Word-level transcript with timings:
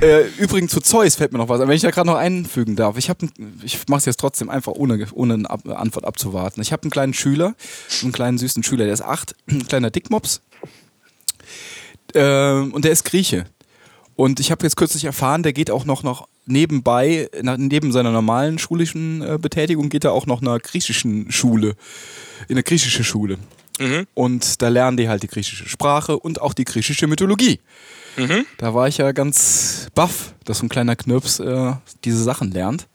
Äh, 0.00 0.28
übrigens 0.38 0.72
zu 0.72 0.80
Zeus 0.80 1.16
fällt 1.16 1.32
mir 1.32 1.38
noch 1.38 1.48
was. 1.48 1.60
Wenn 1.60 1.70
ich 1.70 1.82
da 1.82 1.90
gerade 1.90 2.08
noch 2.08 2.16
einfügen 2.16 2.74
darf, 2.74 2.96
ich 2.96 3.10
ich 3.62 3.88
mache 3.88 3.98
es 3.98 4.04
jetzt 4.06 4.18
trotzdem 4.18 4.48
einfach 4.48 4.72
ohne, 4.72 5.06
ohne 5.12 5.34
eine 5.34 5.50
Ab 5.50 5.68
Antwort 5.68 6.06
abzuwarten. 6.06 6.62
Ich 6.62 6.72
habe 6.72 6.84
einen 6.84 6.90
kleinen 6.90 7.12
Schüler, 7.12 7.54
einen 8.02 8.12
kleinen 8.12 8.38
süßen 8.38 8.62
Schüler, 8.62 8.84
der 8.84 8.94
ist 8.94 9.02
acht, 9.02 9.34
ein 9.50 9.66
kleiner 9.66 9.90
Dickmops, 9.90 10.40
äh, 12.14 12.52
und 12.52 12.84
der 12.84 12.92
ist 12.92 13.04
Grieche. 13.04 13.44
Und 14.16 14.40
ich 14.40 14.50
habe 14.50 14.64
jetzt 14.64 14.76
kürzlich 14.76 15.04
erfahren, 15.04 15.42
der 15.42 15.52
geht 15.52 15.70
auch 15.70 15.84
noch, 15.84 16.02
noch 16.02 16.28
nebenbei, 16.46 17.28
neben 17.56 17.92
seiner 17.92 18.10
normalen 18.10 18.58
schulischen 18.58 19.22
äh, 19.22 19.38
Betätigung, 19.40 19.88
geht 19.88 20.04
er 20.04 20.12
auch 20.12 20.26
noch 20.26 20.42
einer 20.42 20.58
griechischen 20.58 21.30
Schule, 21.30 21.74
in 22.48 22.56
eine 22.56 22.62
griechische 22.62 23.04
Schule. 23.04 23.38
Mhm. 23.80 24.06
Und 24.14 24.62
da 24.62 24.68
lernen 24.68 24.96
die 24.98 25.08
halt 25.08 25.22
die 25.22 25.28
griechische 25.28 25.68
Sprache 25.68 26.18
und 26.18 26.40
auch 26.40 26.52
die 26.52 26.64
griechische 26.64 27.06
Mythologie. 27.06 27.60
Mhm. 28.16 28.44
Da 28.58 28.74
war 28.74 28.86
ich 28.88 28.98
ja 28.98 29.10
ganz 29.12 29.88
baff, 29.94 30.34
dass 30.44 30.58
so 30.58 30.66
ein 30.66 30.68
kleiner 30.68 30.96
Knirps 30.96 31.40
äh, 31.40 31.72
diese 32.04 32.22
Sachen 32.22 32.52
lernt. 32.52 32.86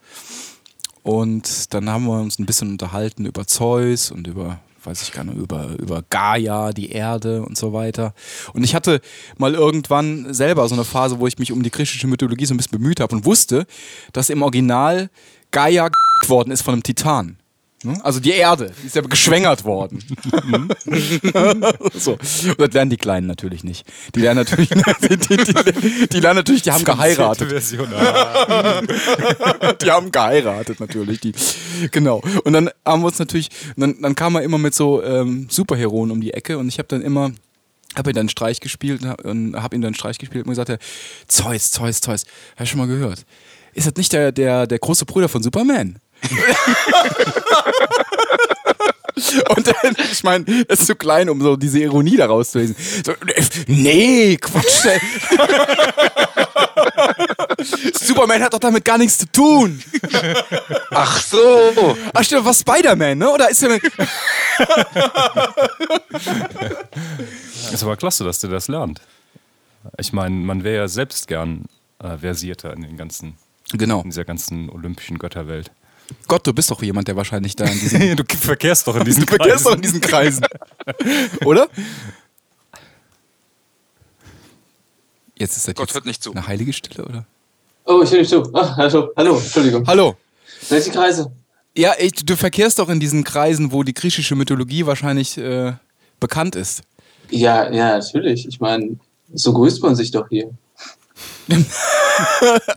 Und 1.01 1.73
dann 1.73 1.89
haben 1.89 2.05
wir 2.05 2.19
uns 2.19 2.39
ein 2.39 2.45
bisschen 2.45 2.69
unterhalten 2.69 3.25
über 3.25 3.45
Zeus 3.47 4.11
und 4.11 4.27
über, 4.27 4.59
weiß 4.83 5.01
ich 5.01 5.11
gar 5.11 5.23
nicht, 5.23 5.37
über, 5.37 5.75
über 5.79 6.03
Gaia, 6.09 6.71
die 6.71 6.91
Erde 6.91 7.43
und 7.43 7.57
so 7.57 7.73
weiter. 7.73 8.13
Und 8.53 8.63
ich 8.63 8.75
hatte 8.75 9.01
mal 9.37 9.53
irgendwann 9.53 10.33
selber 10.33 10.67
so 10.67 10.75
eine 10.75 10.83
Phase, 10.83 11.19
wo 11.19 11.27
ich 11.27 11.39
mich 11.39 11.51
um 11.51 11.63
die 11.63 11.71
griechische 11.71 12.07
Mythologie 12.07 12.45
so 12.45 12.53
ein 12.53 12.57
bisschen 12.57 12.79
bemüht 12.79 12.99
habe 12.99 13.15
und 13.15 13.25
wusste, 13.25 13.65
dass 14.13 14.29
im 14.29 14.41
Original 14.41 15.09
Gaia 15.51 15.89
geworden 16.21 16.51
ist 16.51 16.61
von 16.61 16.73
einem 16.73 16.83
Titan. 16.83 17.37
Ne? 17.85 17.99
Also 18.03 18.19
die 18.19 18.31
Erde, 18.31 18.71
die 18.81 18.87
ist 18.87 18.95
ja 18.95 19.01
geschwängert 19.01 19.63
worden. 19.63 20.03
so. 21.93 22.13
Und 22.13 22.59
das 22.59 22.73
lernen 22.73 22.89
die 22.89 22.97
Kleinen 22.97 23.27
natürlich 23.27 23.63
nicht. 23.63 23.85
Die 24.15 24.21
lernen 24.21 24.39
natürlich, 24.39 24.69
die, 25.01 25.17
die, 25.17 25.37
die, 25.37 26.07
die 26.07 26.19
lernen 26.19 26.37
natürlich, 26.37 26.63
die 26.63 26.71
haben 26.71 26.83
geheiratet. 26.83 27.51
die 29.81 29.91
haben 29.91 30.11
geheiratet 30.11 30.79
natürlich. 30.79 31.19
Die. 31.21 31.33
Genau. 31.91 32.21
Und 32.43 32.53
dann 32.53 32.71
haben 32.85 33.01
wir 33.01 33.07
uns 33.07 33.19
natürlich, 33.19 33.49
dann, 33.77 34.01
dann 34.01 34.15
kam 34.15 34.35
er 34.35 34.41
immer 34.41 34.57
mit 34.57 34.73
so 34.73 35.03
ähm, 35.03 35.47
Superheroen 35.49 36.11
um 36.11 36.21
die 36.21 36.33
Ecke 36.33 36.57
und 36.57 36.67
ich 36.67 36.79
habe 36.79 36.87
dann 36.87 37.01
immer 37.01 37.31
habe 37.95 38.11
ihm 38.11 38.15
dann 38.15 38.23
einen 38.23 38.29
Streich 38.29 38.59
gespielt 38.59 39.01
und 39.23 39.55
habe 39.55 39.75
ihm 39.75 39.81
dann 39.81 39.89
einen 39.89 39.95
Streich 39.95 40.17
gespielt 40.17 40.45
und 40.45 40.49
gesagt, 40.49 40.81
Zeus, 41.27 41.71
Zeus, 41.71 42.01
Zeus, 42.01 42.25
hast 42.57 42.59
du 42.59 42.65
schon 42.65 42.79
mal 42.79 42.87
gehört? 42.87 43.25
Ist 43.73 43.87
das 43.87 43.95
nicht 43.95 44.13
der, 44.13 44.31
der, 44.31 44.67
der 44.67 44.79
große 44.79 45.05
Bruder 45.05 45.29
von 45.29 45.43
Superman? 45.43 45.99
Und 49.55 49.67
dann, 49.67 49.95
ich 50.11 50.23
meine, 50.23 50.45
er 50.47 50.69
ist 50.69 50.87
zu 50.87 50.95
klein, 50.95 51.29
um 51.29 51.41
so 51.41 51.55
diese 51.55 51.79
Ironie 51.79 52.17
daraus 52.17 52.51
zu 52.51 52.59
lesen. 52.59 52.75
So, 53.05 53.13
nee, 53.67 54.35
Quatsch. 54.37 54.87
Superman 57.93 58.43
hat 58.43 58.53
doch 58.53 58.59
damit 58.59 58.83
gar 58.83 58.97
nichts 58.97 59.19
zu 59.19 59.31
tun. 59.31 59.81
Ach 60.91 61.21
so. 61.21 61.95
Ach 62.13 62.23
stimmt, 62.23 62.45
was 62.45 62.59
Spider-Man, 62.59 63.17
ne? 63.17 63.29
Oder 63.29 63.49
ist 63.49 63.63
er. 63.63 63.75
ist 67.71 67.83
aber 67.83 67.97
klasse, 67.97 68.23
dass 68.23 68.39
der 68.39 68.49
das 68.49 68.67
lernt. 68.67 69.01
Ich 69.97 70.13
meine, 70.13 70.35
man 70.35 70.63
wäre 70.63 70.75
ja 70.75 70.87
selbst 70.87 71.27
gern 71.27 71.65
äh, 71.99 72.17
versierter 72.17 72.73
in 72.73 72.81
den 72.81 72.97
ganzen, 72.97 73.37
genau. 73.71 74.01
in 74.01 74.09
dieser 74.09 74.25
ganzen 74.25 74.69
olympischen 74.69 75.19
Götterwelt. 75.19 75.71
Gott, 76.27 76.45
du 76.45 76.53
bist 76.53 76.71
doch 76.71 76.81
jemand, 76.81 77.07
der 77.07 77.15
wahrscheinlich 77.15 77.55
da 77.55 77.65
in 77.65 77.79
diesen. 77.79 78.15
du 78.17 78.23
verkehrst 78.25 78.87
doch 78.87 78.95
in 78.95 79.05
diesen 79.05 79.25
du 79.25 79.35
verkehrst 79.35 79.65
doch 79.65 79.75
in 79.75 79.81
diesen 79.81 80.01
Kreisen. 80.01 80.45
Oder? 81.45 81.67
Jetzt 85.37 85.57
ist 85.57 85.67
das 85.67 85.75
Gott 85.75 85.93
hört 85.93 86.05
nicht 86.05 86.23
zu. 86.23 86.31
Eine 86.31 86.47
heilige 86.47 86.73
Stille, 86.73 87.05
oder? 87.05 87.25
Oh, 87.85 88.01
ich 88.03 88.11
höre 88.11 88.19
nicht 88.19 88.29
zu. 88.29 88.49
Ach, 88.53 88.77
hallo, 88.77 89.09
hallo, 89.15 89.37
Entschuldigung. 89.37 89.85
Hallo. 89.85 90.15
Welche 90.69 90.91
Kreise? 90.91 91.31
Ja, 91.77 91.93
ich, 91.99 92.13
du 92.13 92.35
verkehrst 92.35 92.79
doch 92.79 92.89
in 92.89 92.99
diesen 92.99 93.23
Kreisen, 93.23 93.71
wo 93.71 93.83
die 93.83 93.93
griechische 93.93 94.35
Mythologie 94.35 94.85
wahrscheinlich 94.85 95.37
äh, 95.37 95.73
bekannt 96.19 96.55
ist. 96.55 96.83
Ja, 97.29 97.69
ja, 97.71 97.97
natürlich. 97.97 98.47
Ich 98.47 98.59
meine, 98.59 98.97
so 99.33 99.53
grüßt 99.53 99.83
man 99.83 99.95
sich 99.95 100.11
doch 100.11 100.29
hier. 100.29 100.51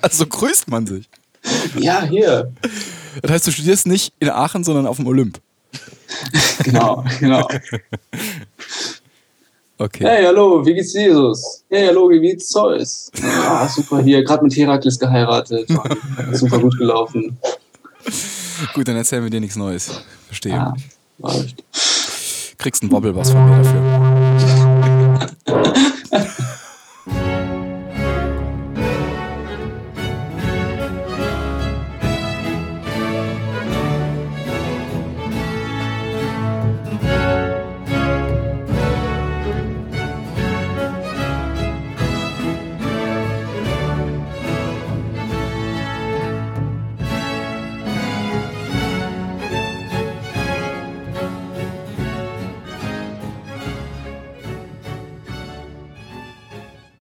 also 0.02 0.26
grüßt 0.26 0.68
man 0.68 0.86
sich. 0.86 1.08
Ja, 1.78 2.02
hier. 2.02 2.52
Das 3.22 3.30
heißt, 3.30 3.46
du 3.46 3.50
studierst 3.50 3.86
nicht 3.86 4.12
in 4.20 4.30
Aachen, 4.30 4.64
sondern 4.64 4.86
auf 4.86 4.96
dem 4.96 5.06
Olymp. 5.06 5.40
genau, 6.64 7.04
genau. 7.20 7.48
Okay. 9.80 10.04
Hey, 10.04 10.24
hallo, 10.24 10.66
wie 10.66 10.74
geht's 10.74 10.92
Jesus? 10.92 11.62
Hey, 11.70 11.86
hallo, 11.86 12.10
wie 12.10 12.18
geht's 12.20 12.48
Zeus? 12.48 13.12
Ah, 13.22 13.68
super 13.68 14.02
hier, 14.02 14.24
gerade 14.24 14.42
mit 14.42 14.56
Herakles 14.56 14.98
geheiratet. 14.98 15.68
super 16.32 16.58
gut 16.58 16.76
gelaufen. 16.78 17.38
Gut, 18.74 18.88
dann 18.88 18.96
erzählen 18.96 19.22
wir 19.22 19.30
dir 19.30 19.40
nichts 19.40 19.54
Neues. 19.54 20.02
Verstehe. 20.26 20.52
Ja, 20.52 20.74
läuft. 21.18 21.62
Kriegst 22.58 22.82
einen 22.82 22.90
Wobble 22.90 23.14
was 23.14 23.30
von 23.30 23.48
mir 23.48 23.62
dafür. 23.62 24.17